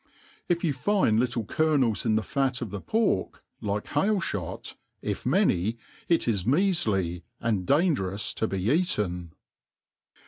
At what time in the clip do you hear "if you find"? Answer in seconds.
0.49-1.19